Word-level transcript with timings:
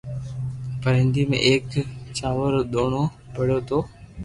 تو 0.79 0.87
ھنڌي 0.97 1.23
۾ 1.31 1.37
ايڪ 1.47 1.63
چاور 2.17 2.49
رو 2.55 2.61
دوڻو 2.73 3.03
پڙيو 3.33 3.59
تو 3.67 3.77